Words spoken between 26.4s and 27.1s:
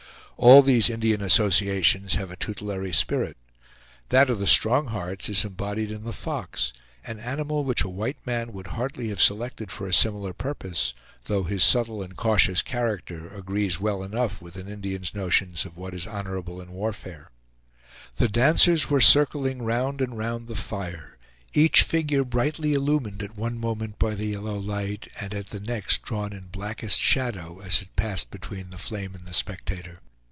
blackest